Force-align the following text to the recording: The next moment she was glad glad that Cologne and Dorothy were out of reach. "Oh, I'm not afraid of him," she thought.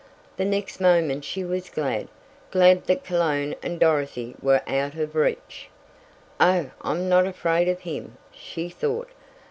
The 0.35 0.45
next 0.45 0.79
moment 0.81 1.23
she 1.23 1.43
was 1.43 1.69
glad 1.69 2.07
glad 2.49 2.87
that 2.87 3.03
Cologne 3.03 3.53
and 3.61 3.79
Dorothy 3.79 4.33
were 4.41 4.63
out 4.65 4.95
of 4.95 5.13
reach. 5.13 5.69
"Oh, 6.39 6.71
I'm 6.81 7.07
not 7.07 7.27
afraid 7.27 7.69
of 7.69 7.81
him," 7.81 8.17
she 8.31 8.67
thought. 8.67 9.09